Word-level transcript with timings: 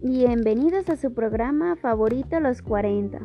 Bienvenidos 0.00 0.88
a 0.90 0.96
su 0.96 1.12
programa 1.12 1.74
favorito 1.74 2.38
Los 2.38 2.62
40. 2.62 3.18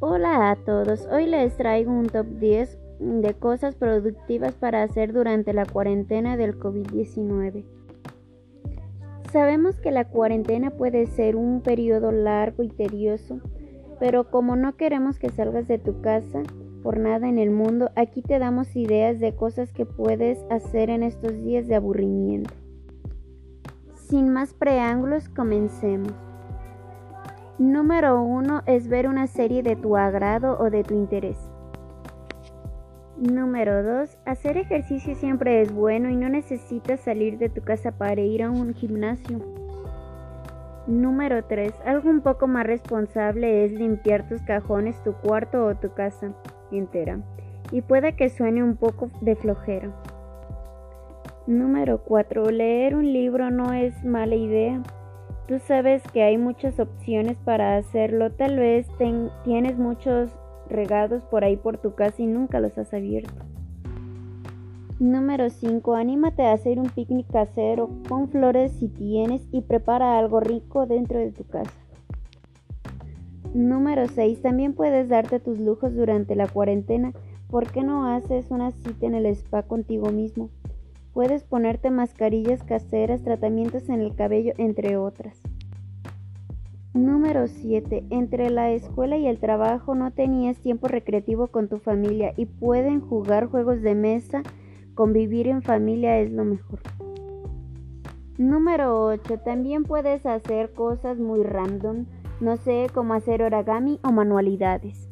Hola 0.00 0.50
a 0.50 0.56
todos, 0.56 1.06
hoy 1.06 1.24
les 1.24 1.56
traigo 1.56 1.92
un 1.92 2.06
top 2.06 2.26
10 2.26 2.78
de 3.00 3.32
cosas 3.32 3.74
productivas 3.74 4.52
para 4.52 4.82
hacer 4.82 5.14
durante 5.14 5.54
la 5.54 5.64
cuarentena 5.64 6.36
del 6.36 6.58
COVID-19. 6.58 7.64
Sabemos 9.32 9.80
que 9.80 9.90
la 9.90 10.04
cuarentena 10.04 10.72
puede 10.72 11.06
ser 11.06 11.34
un 11.34 11.62
periodo 11.62 12.12
largo 12.12 12.64
y 12.64 12.68
tedioso, 12.68 13.40
pero 13.98 14.30
como 14.30 14.56
no 14.56 14.76
queremos 14.76 15.18
que 15.18 15.30
salgas 15.30 15.68
de 15.68 15.78
tu 15.78 16.02
casa 16.02 16.42
por 16.82 16.98
nada 16.98 17.30
en 17.30 17.38
el 17.38 17.50
mundo, 17.50 17.90
aquí 17.96 18.20
te 18.20 18.38
damos 18.38 18.76
ideas 18.76 19.20
de 19.20 19.34
cosas 19.34 19.72
que 19.72 19.86
puedes 19.86 20.44
hacer 20.50 20.90
en 20.90 21.02
estos 21.02 21.32
días 21.42 21.66
de 21.66 21.76
aburrimiento. 21.76 22.52
Sin 24.08 24.32
más 24.32 24.54
preámbulos, 24.54 25.28
comencemos. 25.28 26.12
Número 27.58 28.22
1 28.22 28.62
es 28.66 28.86
ver 28.86 29.08
una 29.08 29.26
serie 29.26 29.64
de 29.64 29.74
tu 29.74 29.96
agrado 29.96 30.56
o 30.60 30.70
de 30.70 30.84
tu 30.84 30.94
interés. 30.94 31.36
Número 33.16 33.82
2. 33.82 34.16
Hacer 34.24 34.58
ejercicio 34.58 35.16
siempre 35.16 35.60
es 35.60 35.72
bueno 35.72 36.08
y 36.08 36.14
no 36.14 36.28
necesitas 36.28 37.00
salir 37.00 37.38
de 37.38 37.48
tu 37.48 37.62
casa 37.62 37.98
para 37.98 38.20
ir 38.20 38.44
a 38.44 38.50
un 38.50 38.74
gimnasio. 38.74 39.40
Número 40.86 41.44
3. 41.44 41.74
Algo 41.84 42.08
un 42.08 42.20
poco 42.20 42.46
más 42.46 42.64
responsable 42.64 43.64
es 43.64 43.72
limpiar 43.72 44.28
tus 44.28 44.40
cajones, 44.42 45.02
tu 45.02 45.14
cuarto 45.14 45.66
o 45.66 45.74
tu 45.74 45.92
casa 45.94 46.32
entera. 46.70 47.18
Y 47.72 47.82
puede 47.82 48.14
que 48.14 48.28
suene 48.28 48.62
un 48.62 48.76
poco 48.76 49.10
de 49.20 49.34
flojera. 49.34 49.90
Número 51.46 52.02
4. 52.02 52.50
Leer 52.50 52.96
un 52.96 53.12
libro 53.12 53.52
no 53.52 53.72
es 53.72 54.04
mala 54.04 54.34
idea. 54.34 54.82
Tú 55.46 55.60
sabes 55.60 56.02
que 56.12 56.24
hay 56.24 56.38
muchas 56.38 56.80
opciones 56.80 57.36
para 57.44 57.76
hacerlo. 57.76 58.32
Tal 58.32 58.56
vez 58.58 58.88
tienes 59.44 59.78
muchos 59.78 60.36
regados 60.68 61.22
por 61.22 61.44
ahí 61.44 61.56
por 61.56 61.78
tu 61.78 61.94
casa 61.94 62.20
y 62.20 62.26
nunca 62.26 62.58
los 62.58 62.76
has 62.76 62.92
abierto. 62.92 63.32
Número 64.98 65.48
5. 65.48 65.94
Anímate 65.94 66.42
a 66.42 66.52
hacer 66.52 66.80
un 66.80 66.88
picnic 66.88 67.30
casero 67.30 67.90
con 68.08 68.28
flores 68.28 68.72
si 68.72 68.88
tienes 68.88 69.46
y 69.52 69.60
prepara 69.60 70.18
algo 70.18 70.40
rico 70.40 70.86
dentro 70.86 71.20
de 71.20 71.30
tu 71.30 71.44
casa. 71.44 71.70
Número 73.54 74.08
6. 74.08 74.42
También 74.42 74.72
puedes 74.72 75.08
darte 75.08 75.38
tus 75.38 75.60
lujos 75.60 75.94
durante 75.94 76.34
la 76.34 76.48
cuarentena. 76.48 77.12
¿Por 77.48 77.70
qué 77.70 77.84
no 77.84 78.04
haces 78.12 78.50
una 78.50 78.72
cita 78.72 79.06
en 79.06 79.14
el 79.14 79.26
spa 79.26 79.62
contigo 79.62 80.10
mismo? 80.10 80.50
Puedes 81.16 81.44
ponerte 81.44 81.90
mascarillas 81.90 82.62
caseras, 82.62 83.22
tratamientos 83.22 83.88
en 83.88 84.02
el 84.02 84.14
cabello, 84.14 84.52
entre 84.58 84.98
otras. 84.98 85.40
Número 86.92 87.46
7. 87.48 88.04
Entre 88.10 88.50
la 88.50 88.72
escuela 88.72 89.16
y 89.16 89.26
el 89.26 89.38
trabajo 89.38 89.94
no 89.94 90.10
tenías 90.10 90.58
tiempo 90.58 90.88
recreativo 90.88 91.46
con 91.46 91.68
tu 91.68 91.78
familia 91.78 92.34
y 92.36 92.44
pueden 92.44 93.00
jugar 93.00 93.46
juegos 93.46 93.80
de 93.80 93.94
mesa. 93.94 94.42
Convivir 94.94 95.48
en 95.48 95.62
familia 95.62 96.18
es 96.18 96.30
lo 96.32 96.44
mejor. 96.44 96.80
Número 98.36 99.02
8. 99.06 99.38
También 99.38 99.84
puedes 99.84 100.26
hacer 100.26 100.74
cosas 100.74 101.16
muy 101.16 101.42
random, 101.42 102.04
no 102.40 102.58
sé, 102.58 102.88
cómo 102.92 103.14
hacer 103.14 103.42
origami 103.42 104.00
o 104.02 104.12
manualidades. 104.12 105.08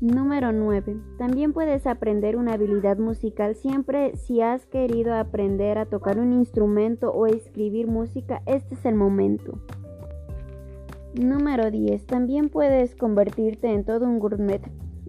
Número 0.00 0.50
9. 0.50 0.96
También 1.18 1.52
puedes 1.52 1.86
aprender 1.86 2.36
una 2.36 2.54
habilidad 2.54 2.96
musical 2.96 3.54
siempre 3.54 4.16
si 4.16 4.40
has 4.40 4.64
querido 4.64 5.14
aprender 5.14 5.76
a 5.76 5.84
tocar 5.84 6.18
un 6.18 6.32
instrumento 6.32 7.12
o 7.12 7.26
escribir 7.26 7.86
música, 7.86 8.40
este 8.46 8.76
es 8.76 8.86
el 8.86 8.94
momento. 8.94 9.58
Número 11.14 11.70
10. 11.70 12.06
También 12.06 12.48
puedes 12.48 12.94
convertirte 12.94 13.74
en 13.74 13.84
todo 13.84 14.06
un 14.06 14.20
gourmet, 14.20 14.62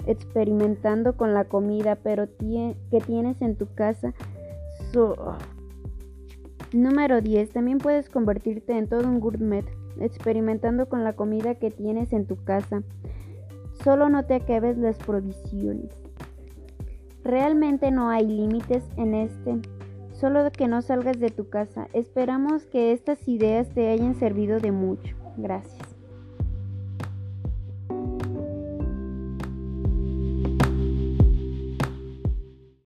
experimentando 0.07 1.15
con 1.15 1.33
la 1.33 1.45
comida 1.45 1.95
pero 1.95 2.27
que 2.37 2.99
tienes 3.05 3.41
en 3.41 3.55
tu 3.55 3.73
casa. 3.73 4.13
Número 6.73 7.21
10. 7.21 7.49
También 7.51 7.77
puedes 7.77 8.09
convertirte 8.09 8.77
en 8.77 8.89
todo 8.89 9.07
un 9.07 9.21
gourmet, 9.21 9.63
experimentando 10.01 10.89
con 10.89 11.05
la 11.05 11.13
comida 11.13 11.55
que 11.55 11.71
tienes 11.71 12.11
en 12.11 12.25
tu 12.25 12.43
casa. 12.43 12.83
Solo 13.83 14.09
no 14.09 14.23
te 14.25 14.35
acabes 14.35 14.77
las 14.77 14.97
provisiones. 14.97 15.91
Realmente 17.23 17.91
no 17.91 18.09
hay 18.09 18.27
límites 18.27 18.83
en 18.97 19.13
este, 19.15 19.59
solo 20.11 20.51
que 20.51 20.67
no 20.67 20.81
salgas 20.81 21.19
de 21.19 21.29
tu 21.29 21.49
casa. 21.49 21.87
Esperamos 21.93 22.65
que 22.65 22.91
estas 22.91 23.27
ideas 23.27 23.69
te 23.69 23.89
hayan 23.89 24.15
servido 24.15 24.59
de 24.59 24.71
mucho. 24.71 25.15
Gracias. 25.37 25.90